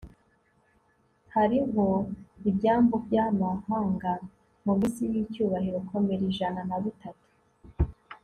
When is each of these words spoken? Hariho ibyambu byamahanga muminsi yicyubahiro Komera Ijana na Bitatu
Hariho 1.35 1.85
ibyambu 2.49 2.95
byamahanga 3.05 4.11
muminsi 4.65 5.01
yicyubahiro 5.13 5.77
Komera 5.89 6.23
Ijana 6.31 6.61
na 6.69 6.77
Bitatu 6.83 7.27